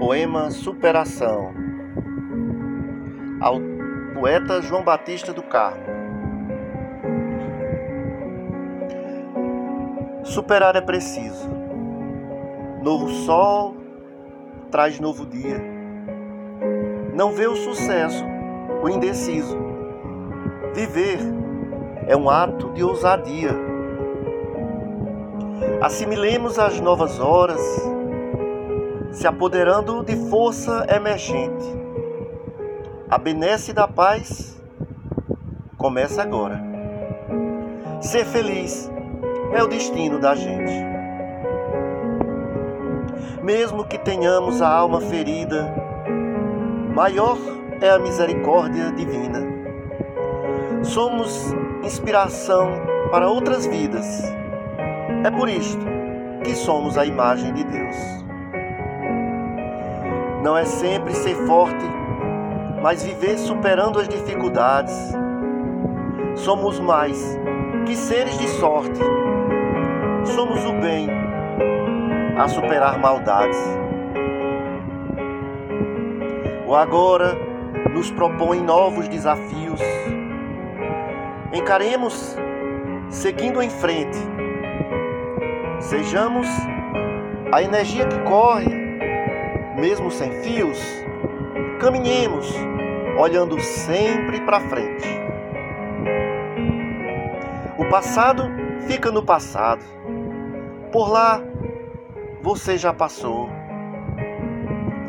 Poema 0.00 0.50
Superação 0.50 1.52
ao 3.38 3.60
poeta 4.14 4.62
João 4.62 4.82
Batista 4.82 5.30
do 5.30 5.42
Carmo. 5.42 5.84
Superar 10.24 10.74
é 10.74 10.80
preciso. 10.80 11.46
Novo 12.82 13.10
sol 13.10 13.76
traz 14.70 14.98
novo 14.98 15.26
dia. 15.26 15.62
Não 17.12 17.32
vê 17.32 17.46
o 17.46 17.54
sucesso, 17.54 18.24
o 18.82 18.88
indeciso. 18.88 19.58
Viver 20.72 21.18
é 22.06 22.16
um 22.16 22.30
ato 22.30 22.72
de 22.72 22.82
ousadia. 22.82 23.54
Assimilemos 25.82 26.58
as 26.58 26.80
novas 26.80 27.20
horas, 27.20 27.60
se 29.12 29.26
apoderando 29.26 30.04
de 30.04 30.16
força 30.28 30.86
emergente. 30.88 31.64
A 33.08 33.18
benesse 33.18 33.72
da 33.72 33.88
paz 33.88 34.60
começa 35.76 36.22
agora. 36.22 36.62
Ser 38.00 38.24
feliz 38.24 38.90
é 39.52 39.62
o 39.62 39.66
destino 39.66 40.18
da 40.18 40.34
gente. 40.34 40.72
Mesmo 43.42 43.84
que 43.84 43.98
tenhamos 43.98 44.62
a 44.62 44.68
alma 44.68 45.00
ferida, 45.00 45.74
maior 46.94 47.36
é 47.80 47.90
a 47.90 47.98
misericórdia 47.98 48.92
divina. 48.92 49.40
Somos 50.82 51.52
inspiração 51.82 52.70
para 53.10 53.28
outras 53.28 53.66
vidas. 53.66 54.22
É 55.24 55.30
por 55.30 55.48
isto 55.48 55.84
que 56.44 56.54
somos 56.54 56.96
a 56.96 57.04
imagem 57.04 57.52
de 57.52 57.64
Deus. 57.64 58.29
Não 60.42 60.56
é 60.56 60.64
sempre 60.64 61.14
ser 61.14 61.34
forte, 61.46 61.84
mas 62.82 63.02
viver 63.02 63.38
superando 63.38 63.98
as 63.98 64.08
dificuldades. 64.08 64.94
Somos 66.34 66.80
mais 66.80 67.38
que 67.86 67.94
seres 67.94 68.38
de 68.38 68.48
sorte. 68.48 69.00
Somos 70.24 70.64
o 70.64 70.72
bem 70.80 71.08
a 72.38 72.48
superar 72.48 72.98
maldades. 72.98 73.58
O 76.66 76.74
agora 76.74 77.36
nos 77.92 78.10
propõe 78.10 78.60
novos 78.60 79.08
desafios. 79.08 79.80
Encaremos 81.52 82.36
seguindo 83.10 83.60
em 83.60 83.68
frente. 83.68 84.18
Sejamos 85.80 86.46
a 87.52 87.62
energia 87.62 88.06
que 88.06 88.18
corre, 88.20 88.79
mesmo 89.80 90.10
sem 90.10 90.30
fios. 90.42 90.78
Caminhemos 91.80 92.54
olhando 93.18 93.58
sempre 93.60 94.40
para 94.42 94.60
frente. 94.60 95.08
O 97.78 97.88
passado 97.88 98.44
fica 98.86 99.10
no 99.10 99.22
passado. 99.22 99.82
Por 100.92 101.10
lá 101.10 101.42
você 102.42 102.76
já 102.76 102.92
passou. 102.92 103.48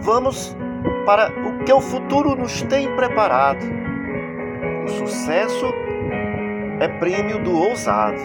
Vamos 0.01 0.55
para 1.05 1.29
o 1.29 1.63
que 1.63 1.73
o 1.73 1.81
futuro 1.81 2.35
nos 2.35 2.61
tem 2.63 2.95
preparado. 2.95 3.63
O 4.85 4.87
sucesso 4.87 5.65
é 6.79 6.87
prêmio 6.87 7.43
do 7.43 7.55
ousado. 7.55 8.19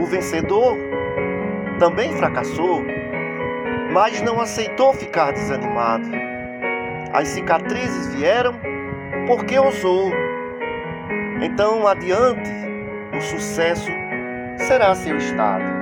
O 0.00 0.06
vencedor 0.06 0.76
também 1.78 2.12
fracassou, 2.12 2.82
mas 3.96 4.20
não 4.20 4.38
aceitou 4.38 4.92
ficar 4.92 5.32
desanimado. 5.32 6.06
As 7.14 7.28
cicatrizes 7.28 8.14
vieram 8.14 8.52
porque 9.26 9.58
ousou. 9.58 10.12
Então, 11.40 11.88
adiante, 11.88 12.50
o 13.16 13.20
sucesso 13.22 13.88
será 14.58 14.94
seu 14.94 15.16
estado. 15.16 15.75